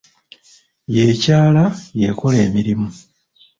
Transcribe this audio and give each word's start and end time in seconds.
Y'ekyala, 0.93 1.65
y'ekola 2.01 2.37
emirimu. 2.47 2.89